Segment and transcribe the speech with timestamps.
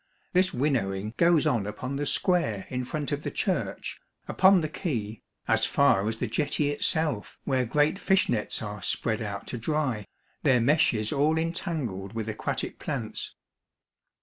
[0.33, 5.21] This winnowing goes on upon the square in front of the church, upon the quay,
[5.47, 10.07] as far as the jetty itself, where great fish nets are spread out to dry,
[10.41, 13.35] their meshes all entangled with aquatic plants.